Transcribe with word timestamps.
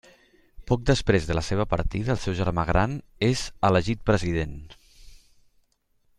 Poc 0.69 0.85
després 0.89 1.27
de 1.31 1.35
la 1.39 1.43
seva 1.49 1.67
partida, 1.73 2.11
el 2.15 2.21
seu 2.23 2.37
germà 2.39 2.65
gran 2.71 2.95
és 3.29 3.45
elegit 3.71 4.03
president. 4.11 4.59